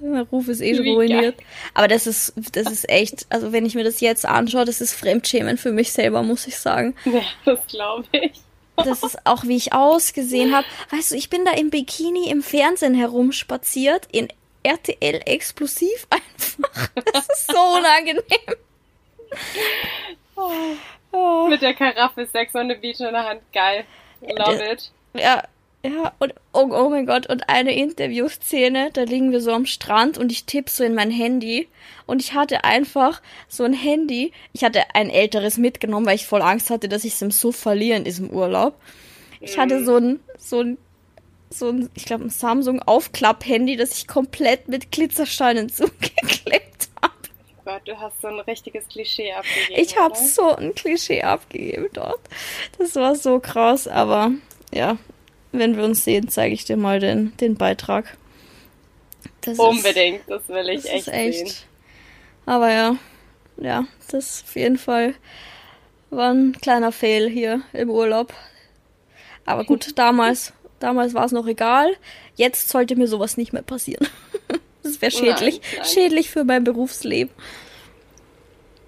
[0.00, 1.36] Der Ruf ist eh schon ruiniert.
[1.74, 4.94] Aber das ist, das ist echt, also wenn ich mir das jetzt anschaue, das ist
[4.94, 6.94] Fremdschämen für mich selber, muss ich sagen.
[7.04, 8.32] Ja, das glaube ich.
[8.76, 10.66] Das ist auch, wie ich ausgesehen habe.
[10.90, 14.28] Weißt du, ich bin da im Bikini im Fernsehen herumspaziert, in
[14.62, 16.90] RTL explosiv einfach.
[17.12, 18.22] Das ist so unangenehm.
[21.12, 21.48] Oh.
[21.48, 23.40] Mit der Karaffe Sex on the Beach in der Hand.
[23.54, 23.86] Geil.
[24.20, 24.90] Love it.
[25.14, 25.42] Ja,
[25.86, 30.18] ja, und oh, oh mein Gott, und eine Interviewszene, da liegen wir so am Strand
[30.18, 31.68] und ich tippe so in mein Handy
[32.06, 36.42] und ich hatte einfach so ein Handy, ich hatte ein älteres mitgenommen, weil ich voll
[36.42, 38.80] Angst hatte, dass ich es im Suff verliere in diesem Urlaub.
[39.40, 40.78] Ich hatte so ein, so ein,
[41.50, 47.14] so ein, ich glaube, ein Samsung Aufklapp-Handy, das ich komplett mit Glitzersteinen zugeklebt habe.
[47.64, 49.80] Gott, du hast so ein richtiges Klischee abgegeben.
[49.80, 52.20] Ich habe so ein Klischee abgegeben dort.
[52.78, 54.32] Das war so krass, aber
[54.72, 54.98] ja,
[55.58, 58.16] wenn wir uns sehen, zeige ich dir mal den, den Beitrag.
[59.42, 61.48] Das Unbedingt, das will Ist, ich das echt, ist echt.
[61.48, 61.56] sehen.
[62.46, 62.96] Aber ja,
[63.56, 65.14] ja, das auf jeden Fall
[66.10, 68.32] war ein kleiner Fail hier im Urlaub.
[69.44, 71.96] Aber gut, damals, damals war es noch egal.
[72.36, 74.06] Jetzt sollte mir sowas nicht mehr passieren.
[74.82, 75.84] Das wäre schädlich, Nein, nein.
[75.84, 77.34] schädlich für mein Berufsleben.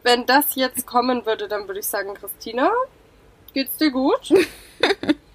[0.04, 2.70] Wenn das jetzt kommen würde, dann würde ich sagen, Christina,
[3.52, 4.32] geht's dir gut?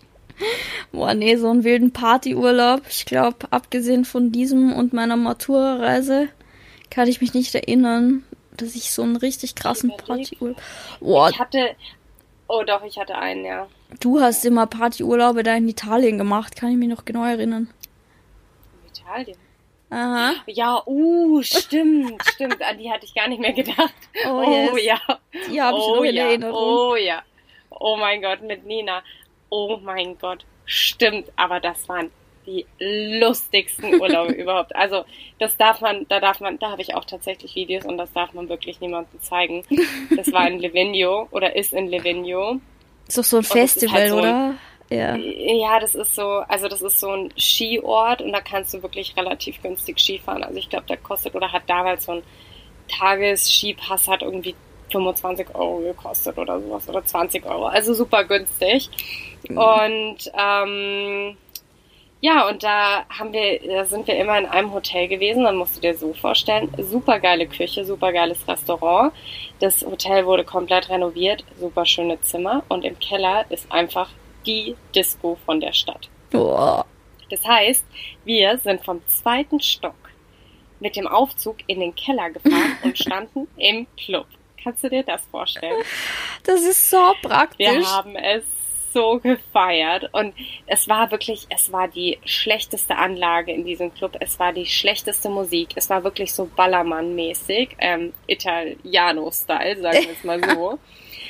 [0.91, 2.81] Boah, nee, so einen wilden Partyurlaub.
[2.89, 6.29] Ich glaube, abgesehen von diesem und meiner Matura-Reise
[6.89, 8.23] kann ich mich nicht erinnern,
[8.57, 9.91] dass ich so einen richtig krassen.
[9.97, 10.61] Partyurlaub.
[10.99, 11.75] Boah, Ich hatte.
[12.47, 13.67] Oh doch, ich hatte einen, ja.
[14.01, 17.69] du hast immer Partyurlaube da in Italien gemacht, kann ich mich noch genau erinnern.
[18.87, 19.37] Italien.
[19.89, 20.33] Aha.
[20.47, 22.61] Ja, uh, stimmt, stimmt.
[22.61, 23.93] An die hatte ich gar nicht mehr gedacht.
[24.27, 24.83] Oh, Oh, yes.
[24.83, 24.99] ja.
[25.51, 26.25] Die habe ich oh, noch in ja.
[26.25, 26.91] Erinnerung.
[26.91, 27.21] Oh ja.
[27.69, 29.03] Oh mein Gott, mit Nina.
[29.55, 30.45] Oh mein Gott.
[30.65, 32.09] Stimmt, aber das waren
[32.47, 34.75] die lustigsten Urlaube überhaupt.
[34.75, 35.05] Also,
[35.37, 38.33] das darf man, da darf man, da habe ich auch tatsächlich Videos und das darf
[38.33, 39.63] man wirklich niemandem zeigen.
[40.15, 42.59] Das war in Livigno oder ist in Livigno.
[43.07, 44.55] Ist doch so ein ist Festival, halt so ein- oder?
[44.89, 45.15] Ja.
[45.15, 49.15] Ja, das ist so, also das ist so ein Skiort und da kannst du wirklich
[49.15, 50.43] relativ günstig Skifahren.
[50.43, 52.23] Also ich glaube, der kostet oder hat damals so ein
[52.87, 54.55] Tagesskipass hat irgendwie
[54.93, 57.65] 25 Euro gekostet oder sowas oder 20 Euro.
[57.65, 58.89] Also super günstig.
[59.49, 59.57] Mhm.
[59.57, 61.37] Und ähm,
[62.21, 65.43] ja, und da haben wir, da sind wir immer in einem Hotel gewesen.
[65.43, 69.11] Dann musst du dir so vorstellen, super geile Küche, super geiles Restaurant.
[69.59, 74.09] Das Hotel wurde komplett renoviert, super schöne Zimmer und im Keller ist einfach
[74.45, 76.09] die Disco von der Stadt.
[76.31, 76.85] Boah.
[77.29, 77.85] Das heißt,
[78.23, 79.95] wir sind vom zweiten Stock
[80.79, 84.27] mit dem Aufzug in den Keller gefahren und standen im Club.
[84.63, 85.83] Kannst du dir das vorstellen?
[86.43, 87.67] Das ist so praktisch.
[87.67, 88.43] Wir haben es
[88.93, 90.33] so gefeiert und
[90.67, 95.29] es war wirklich, es war die schlechteste Anlage in diesem Club, es war die schlechteste
[95.29, 100.79] Musik, es war wirklich so Ballermann-mäßig, ähm, Italiano-Style, sagen wir es mal so.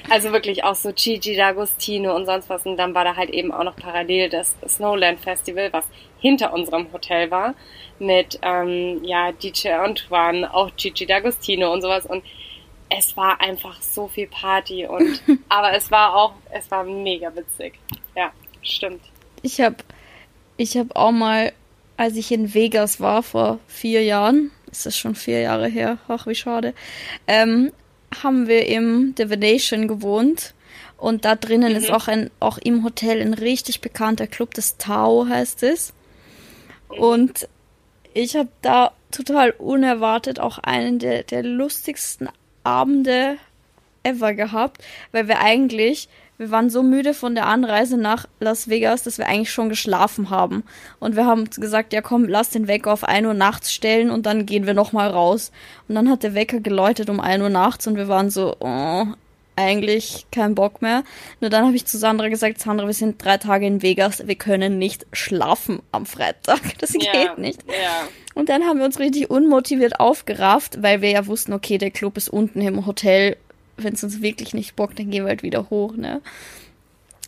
[0.09, 2.65] Also wirklich auch so Gigi D'Agostino und sonst was.
[2.65, 5.85] Und dann war da halt eben auch noch parallel das Snowland Festival, was
[6.19, 7.55] hinter unserem Hotel war,
[7.99, 12.05] mit ähm, ja DJ Antoine, auch Gigi D'Agostino und sowas.
[12.05, 12.21] Und
[12.97, 17.79] es war einfach so viel Party und aber es war auch, es war mega witzig.
[18.15, 19.01] Ja, stimmt.
[19.41, 19.77] Ich habe
[20.57, 21.51] ich habe auch mal,
[21.97, 26.27] als ich in Vegas war vor vier Jahren, ist das schon vier Jahre her, ach
[26.27, 26.73] wie schade,
[27.27, 27.71] ähm,
[28.21, 30.53] haben wir im Divination gewohnt
[30.97, 31.77] und da drinnen mhm.
[31.77, 35.93] ist auch ein auch im Hotel ein richtig bekannter Club, das Tau heißt es.
[36.91, 36.99] Mhm.
[36.99, 37.49] Und
[38.13, 42.29] ich habe da total unerwartet auch einen der, der lustigsten
[42.63, 43.37] Abende
[44.03, 49.03] ever gehabt, weil wir eigentlich, wir waren so müde von der Anreise nach Las Vegas,
[49.03, 50.63] dass wir eigentlich schon geschlafen haben.
[50.99, 54.25] Und wir haben gesagt, ja komm, lass den Wecker auf 1 Uhr nachts stellen und
[54.25, 55.51] dann gehen wir nochmal raus.
[55.87, 59.05] Und dann hat der Wecker geläutet um 1 Uhr nachts und wir waren so, oh,
[59.55, 61.03] eigentlich kein Bock mehr.
[61.41, 64.35] Nur dann habe ich zu Sandra gesagt, Sandra, wir sind drei Tage in Vegas, wir
[64.35, 66.61] können nicht schlafen am Freitag.
[66.79, 67.63] Das ja, geht nicht.
[67.67, 68.07] Ja.
[68.33, 72.17] Und dann haben wir uns richtig unmotiviert aufgerafft, weil wir ja wussten, okay, der Club
[72.17, 73.37] ist unten im Hotel.
[73.77, 76.21] Wenn es uns wirklich nicht bockt, dann gehen wir halt wieder hoch, ne?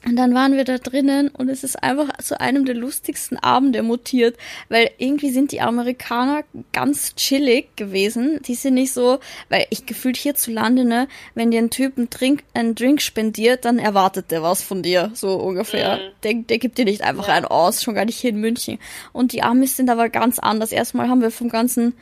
[0.08, 3.82] Und dann waren wir da drinnen und es ist einfach zu einem der lustigsten Abende
[3.82, 4.38] mutiert,
[4.70, 8.40] weil irgendwie sind die Amerikaner ganz chillig gewesen.
[8.44, 12.44] Die sind nicht so, weil ich gefühlt hierzulande, ne, wenn dir ein Typ einen Drink,
[12.54, 15.98] einen Drink spendiert, dann erwartet der was von dir, so ungefähr.
[15.98, 16.02] Mhm.
[16.24, 17.34] Der, der gibt dir nicht einfach ja.
[17.34, 18.78] einen aus, schon gar nicht hier in München.
[19.12, 20.72] Und die Amis sind aber ganz anders.
[20.72, 21.94] Erstmal haben wir vom ganzen,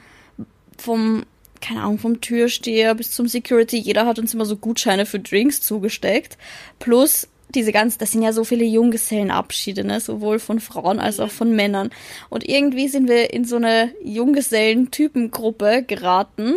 [0.77, 1.23] vom
[1.61, 5.61] keine Ahnung, vom Türsteher bis zum Security, jeder hat uns immer so Gutscheine für Drinks
[5.61, 6.37] zugesteckt.
[6.77, 11.32] Plus diese ganzen, das sind ja so viele Junggesellenabschiede, ne, sowohl von Frauen als auch
[11.32, 11.91] von Männern.
[12.29, 16.56] Und irgendwie sind wir in so eine Junggesellen-Typengruppe geraten,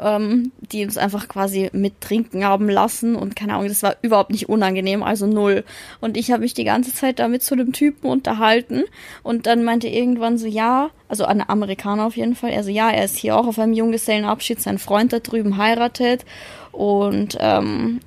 [0.00, 4.30] ähm, die uns einfach quasi mit trinken haben lassen und keine Ahnung, das war überhaupt
[4.30, 5.64] nicht unangenehm, also null.
[6.00, 8.84] Und ich habe mich die ganze Zeit da mit so einem Typen unterhalten
[9.22, 12.90] und dann meinte irgendwann so, ja, also ein Amerikaner auf jeden Fall, er so, ja,
[12.90, 16.24] er ist hier auch auf einem Junggesellenabschied, sein Freund da drüben heiratet
[16.72, 18.00] und ähm,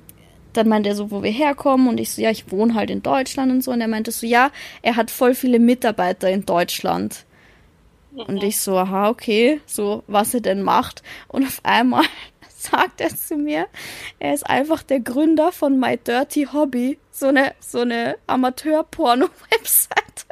[0.56, 3.02] dann meinte er so, wo wir herkommen und ich so, ja, ich wohne halt in
[3.02, 4.50] Deutschland und so und er meinte so, ja,
[4.82, 7.24] er hat voll viele Mitarbeiter in Deutschland.
[8.12, 11.02] Und ich so, aha, okay, so, was er denn macht.
[11.28, 12.04] Und auf einmal
[12.48, 13.66] sagt er zu mir,
[14.18, 20.26] er ist einfach der Gründer von My Dirty Hobby, so eine, so eine Amateur-Porno-Webseite.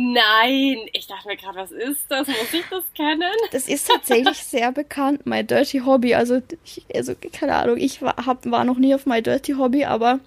[0.00, 2.28] Nein, ich dachte mir gerade, was ist das?
[2.28, 3.32] Muss ich das kennen?
[3.50, 6.14] Das ist tatsächlich sehr bekannt, My Dirty Hobby.
[6.14, 9.86] Also, ich, also keine Ahnung, ich war, hab, war noch nie auf My Dirty Hobby,
[9.86, 10.20] aber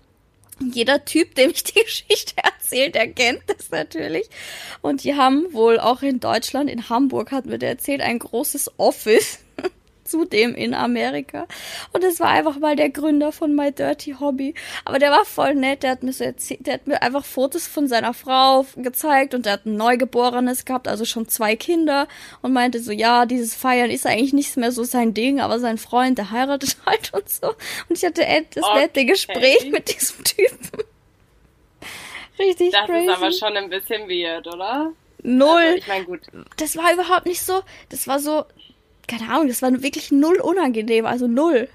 [0.60, 4.30] jeder Typ, dem ich die Geschichte erzählt, der kennt das natürlich.
[4.82, 8.78] Und die haben wohl auch in Deutschland, in Hamburg, hat mir der erzählt, ein großes
[8.78, 9.40] Office
[10.12, 11.48] zudem in Amerika.
[11.94, 14.54] Und es war einfach mal der Gründer von My Dirty Hobby.
[14.86, 17.66] Aber der war voll nett, der hat mir so erzählt, der hat mir einfach Fotos
[17.66, 22.08] von seiner Frau gezeigt und der hat ein Neugeborenes gehabt, also schon zwei Kinder
[22.42, 25.78] und meinte so, ja, dieses Feiern ist eigentlich nicht mehr so sein Ding, aber sein
[25.78, 27.48] Freund, der heiratet halt und so.
[27.48, 28.80] Und ich hatte das okay.
[28.82, 30.84] nette Gespräch mit diesem Typen.
[32.38, 33.06] Richtig das crazy.
[33.06, 34.92] Das ist aber schon ein bisschen weird, oder?
[35.24, 35.62] Null.
[35.62, 36.22] Also, ich meine, gut.
[36.58, 37.62] Das war überhaupt nicht so.
[37.90, 38.46] Das war so,
[39.12, 41.68] keine Ahnung, das war wirklich null unangenehm, also null.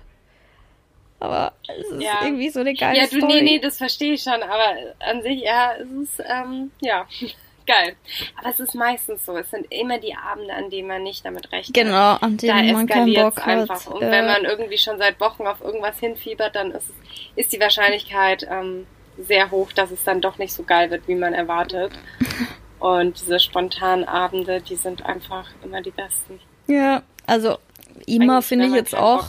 [1.19, 2.21] Aber es ist ja.
[2.23, 3.27] irgendwie so eine geile Ja, du, Story.
[3.27, 7.07] nee, nee, das verstehe ich schon, aber an sich, ja, es ist, ähm, ja,
[7.67, 7.97] geil.
[8.39, 11.51] Aber es ist meistens so, es sind immer die Abende, an denen man nicht damit
[11.53, 11.75] rechnet.
[11.75, 13.87] Genau, an denen da man keinen Bock einfach.
[13.87, 13.95] hat.
[13.95, 14.11] Und ja.
[14.11, 16.93] wenn man irgendwie schon seit Wochen auf irgendwas hinfiebert, dann ist,
[17.35, 18.87] ist die Wahrscheinlichkeit ähm,
[19.19, 21.93] sehr hoch, dass es dann doch nicht so geil wird, wie man erwartet.
[22.79, 26.39] Und diese spontanen Abende, die sind einfach immer die besten.
[26.67, 27.59] Ja, also
[28.07, 29.27] immer finde ich jetzt auch.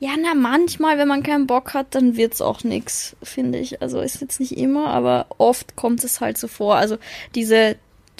[0.00, 3.80] Ja, na, manchmal, wenn man keinen Bock hat, dann wird's auch nix, finde ich.
[3.80, 6.76] Also ist jetzt nicht immer, aber oft kommt es halt so vor.
[6.76, 6.98] Also
[7.34, 7.76] diese,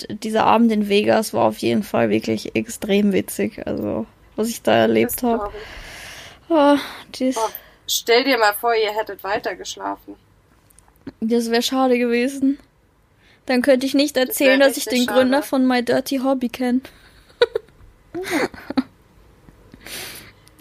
[0.09, 3.67] dieser Abend in Vegas war auf jeden Fall wirklich extrem witzig.
[3.67, 5.51] Also, was ich da erlebt habe.
[6.49, 7.49] Oh, oh,
[7.87, 10.17] stell dir mal vor, ihr hättet weiter geschlafen.
[11.21, 12.59] Das wäre schade gewesen.
[13.47, 15.19] Dann könnte ich nicht erzählen, das dass ich den schade.
[15.19, 16.81] Gründer von My Dirty Hobby kenne.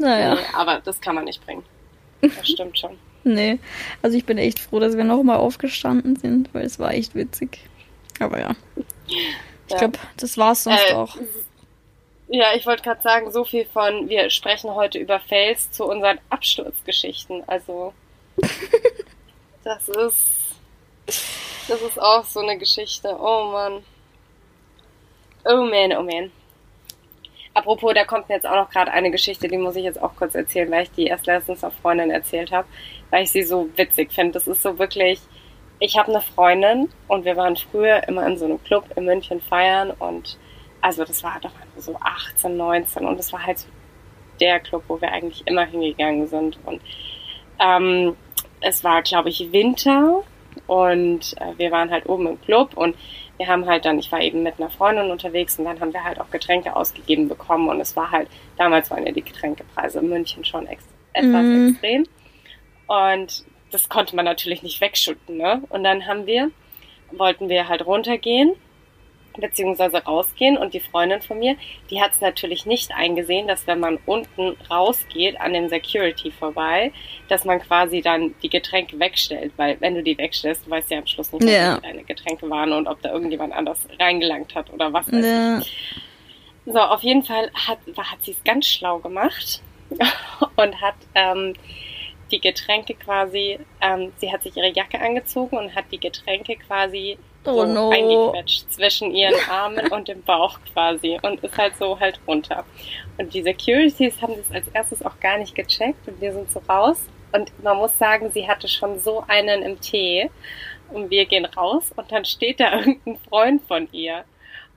[0.03, 0.35] Naja.
[0.35, 1.63] Nee, aber das kann man nicht bringen.
[2.21, 2.97] Das stimmt schon.
[3.23, 3.59] nee,
[4.01, 7.59] also ich bin echt froh, dass wir nochmal aufgestanden sind, weil es war echt witzig.
[8.19, 8.51] Aber ja.
[9.69, 11.17] Ich glaube, das war's sonst äh, auch.
[12.27, 16.19] Ja, ich wollte gerade sagen, so viel von, wir sprechen heute über Fails zu unseren
[16.29, 17.43] Absturzgeschichten.
[17.47, 17.93] Also,
[19.63, 20.29] das ist,
[21.05, 23.15] das ist auch so eine Geschichte.
[23.19, 23.83] Oh Mann.
[25.45, 26.31] Oh man, oh man.
[27.55, 30.15] Apropos, da kommt mir jetzt auch noch gerade eine Geschichte, die muss ich jetzt auch
[30.15, 32.67] kurz erzählen, weil ich die erst letztens auf Freundin erzählt habe,
[33.11, 34.33] weil ich sie so witzig finde.
[34.33, 35.19] Das ist so wirklich,
[35.79, 39.39] ich habe eine Freundin und wir waren früher immer in so einem Club in München
[39.39, 40.37] feiern und
[40.81, 43.67] also das war doch so 18, 19 und das war halt so
[44.39, 46.81] der Club, wo wir eigentlich immer hingegangen sind und
[47.59, 48.15] ähm,
[48.61, 50.23] es war, glaube ich, Winter
[50.67, 52.95] und äh, wir waren halt oben im Club und
[53.37, 56.03] wir haben halt dann, ich war eben mit einer Freundin unterwegs und dann haben wir
[56.03, 60.09] halt auch Getränke ausgegeben bekommen und es war halt, damals waren ja die Getränkepreise in
[60.09, 61.67] München schon ex etwas mm.
[61.69, 62.07] extrem
[62.87, 65.63] und das konnte man natürlich nicht wegschütten, ne?
[65.69, 66.51] Und dann haben wir,
[67.11, 68.53] wollten wir halt runtergehen
[69.37, 71.55] beziehungsweise rausgehen und die Freundin von mir,
[71.89, 76.91] die hat es natürlich nicht eingesehen, dass wenn man unten rausgeht an dem Security vorbei,
[77.29, 80.99] dass man quasi dann die Getränke wegstellt, weil wenn du die wegstellst, du weißt ja
[80.99, 81.79] am Schluss nicht, ja.
[81.79, 85.61] deine Getränke waren und ob da irgendjemand anders reingelangt hat oder was ja.
[86.65, 89.61] So, auf jeden Fall hat, hat sie es ganz schlau gemacht
[90.55, 91.53] und hat ähm,
[92.31, 97.17] die Getränke quasi, ähm, sie hat sich ihre Jacke angezogen und hat die Getränke quasi
[97.45, 97.89] oh so no.
[97.89, 102.65] eingequetscht zwischen ihren Armen und dem Bauch quasi und ist halt so halt runter.
[103.17, 106.61] Und die Securities haben das als erstes auch gar nicht gecheckt und wir sind so
[106.67, 107.01] raus.
[107.31, 110.29] Und man muss sagen, sie hatte schon so einen im Tee.
[110.91, 114.23] Und wir gehen raus und dann steht da irgendein Freund von ihr.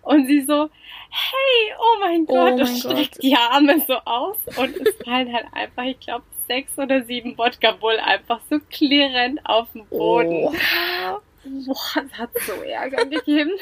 [0.02, 0.70] Und sie so,
[1.10, 4.94] hey, oh mein oh Gott, oh mein und streckt die Arme so aus und es
[5.04, 9.84] fallen halt einfach, ich glaube, sechs oder sieben Wodka Bull einfach so klirrend auf dem
[9.86, 10.44] Boden.
[10.44, 11.18] Oh.
[11.66, 13.52] Boah, das hat so Ärger gegeben.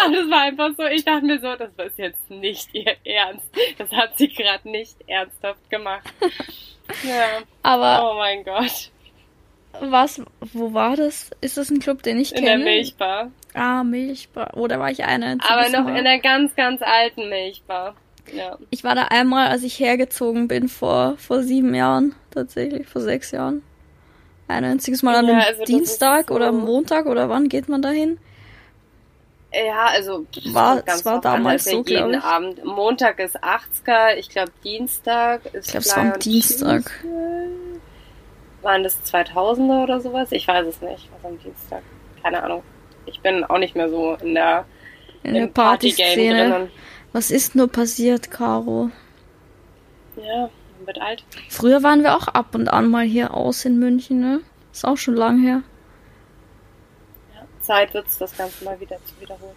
[0.00, 3.46] Aber das war einfach so, ich dachte mir so, das ist jetzt nicht ihr Ernst.
[3.76, 6.12] Das hat sie gerade nicht ernsthaft gemacht.
[7.02, 7.40] Ja.
[7.62, 8.10] Aber.
[8.10, 8.90] Oh mein Gott.
[9.80, 10.20] Was,
[10.52, 11.30] wo war das?
[11.40, 12.52] Ist das ein Club, den ich kenne?
[12.52, 13.30] In der Milchbar.
[13.54, 14.56] Ah, Milchbar.
[14.56, 15.38] Oder oh, war ich eine?
[15.46, 17.94] Aber noch in der ganz, ganz alten Milchbar.
[18.32, 18.58] Ja.
[18.70, 23.30] Ich war da einmal, als ich hergezogen bin, vor, vor sieben Jahren, tatsächlich, vor sechs
[23.30, 23.62] Jahren.
[24.48, 27.82] Ein einziges Mal an ja, einem also Dienstag so oder Montag oder wann geht man
[27.82, 28.18] dahin?
[29.52, 32.22] Ja, also war, es war damals an, so, jeden ich.
[32.22, 32.64] Abend.
[32.64, 36.84] Montag ist 80er, ich glaube Dienstag ist Ich glaube, es war am Dienstag.
[37.00, 37.48] Tuesday.
[38.62, 40.32] Waren das 2000er oder sowas?
[40.32, 41.82] Ich weiß es nicht, was am Dienstag.
[42.22, 42.62] Keine Ahnung.
[43.06, 44.66] Ich bin auch nicht mehr so in der,
[45.22, 46.68] in der Party-Szene.
[47.12, 48.90] Was ist nur passiert, Caro?
[50.16, 50.50] Ja,
[50.88, 51.22] wird alt.
[51.48, 54.40] Früher waren wir auch ab und an mal hier aus in München, ne?
[54.72, 55.62] Ist auch schon lang her.
[57.34, 59.54] Ja, Zeit wird es, das Ganze mal wieder zu wiederholen.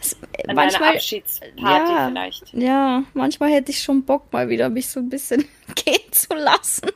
[0.00, 0.16] Es,
[0.48, 2.54] An manchmal, Abschiedsparty ja, vielleicht.
[2.54, 5.44] Ja, manchmal hätte ich schon Bock, mal wieder mich so ein bisschen
[5.76, 6.90] gehen zu lassen.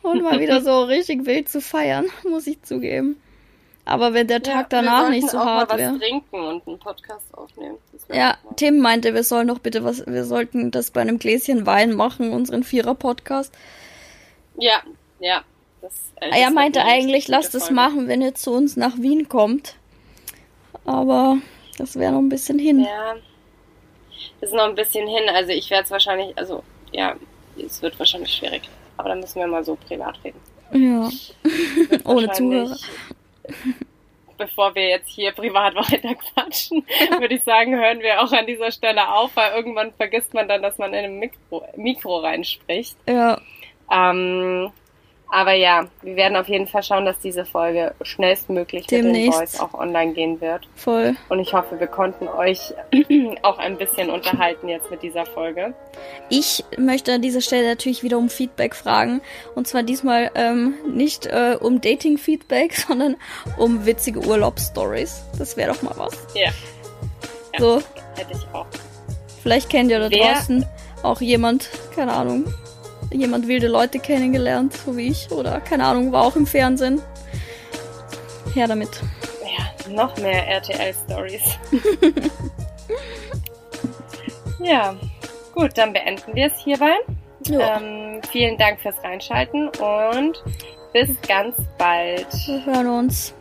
[0.00, 3.20] Und mal wieder so richtig wild zu feiern, muss ich zugeben.
[3.84, 5.92] Aber wenn der Tag ja, danach nicht so hart wäre.
[5.92, 7.78] Wir trinken und einen Podcast aufnehmen.
[8.12, 11.94] Ja, Tim meinte, wir sollen doch bitte was, wir sollten das bei einem Gläschen Wein
[11.94, 13.52] machen, unseren Vierer-Podcast.
[14.56, 14.82] Ja,
[15.18, 15.42] ja.
[15.80, 19.28] Das, äh, das er meinte eigentlich, lass das machen, wenn ihr zu uns nach Wien
[19.28, 19.74] kommt.
[20.84, 21.38] Aber
[21.76, 22.80] das wäre noch ein bisschen hin.
[22.80, 23.16] Ja,
[24.40, 25.28] das ist noch ein bisschen hin.
[25.34, 27.16] Also ich werde es wahrscheinlich, also ja,
[27.56, 28.62] es wird wahrscheinlich schwierig.
[28.96, 30.40] Aber dann müssen wir mal so privat reden.
[30.72, 31.10] Ja,
[32.04, 32.76] ohne Zuhörer
[34.38, 36.84] bevor wir jetzt hier privat weiter quatschen,
[37.18, 40.62] würde ich sagen, hören wir auch an dieser Stelle auf, weil irgendwann vergisst man dann,
[40.62, 42.96] dass man in ein Mikro, Mikro reinspricht.
[43.08, 43.40] Ja.
[43.90, 44.72] Ähm,
[45.32, 49.16] aber ja, wir werden auf jeden Fall schauen, dass diese Folge schnellstmöglich Demnächst.
[49.16, 50.68] mit den Boys auch online gehen wird.
[50.76, 51.16] Voll.
[51.30, 52.74] Und ich hoffe, wir konnten euch
[53.42, 55.72] auch ein bisschen unterhalten jetzt mit dieser Folge.
[56.28, 59.22] Ich möchte an dieser Stelle natürlich wieder um Feedback fragen.
[59.54, 63.16] Und zwar diesmal ähm, nicht äh, um Dating-Feedback, sondern
[63.56, 65.24] um witzige Urlaubsstories.
[65.38, 66.12] Das wäre doch mal was.
[66.34, 66.50] Ja.
[67.54, 67.58] ja.
[67.58, 67.82] So.
[68.16, 68.66] Hätte ich auch.
[69.42, 70.66] Vielleicht kennt ihr da Wer draußen
[71.02, 72.52] auch jemand, keine Ahnung,
[73.12, 77.00] jemand wilde Leute kennengelernt, so wie ich, oder keine Ahnung, war auch im Fernsehen.
[78.54, 79.00] Her damit.
[79.42, 81.58] Ja, noch mehr RTL-Stories.
[84.60, 84.94] ja,
[85.54, 86.94] gut, dann beenden wir es hierbei.
[87.46, 87.78] Ja.
[87.78, 90.42] Ähm, vielen Dank fürs Reinschalten und
[90.92, 92.26] bis ganz bald.
[92.46, 93.34] Wir hören uns.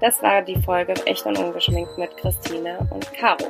[0.00, 3.46] Das war die Folge Echt und Ungeschminkt mit Christine und Caro.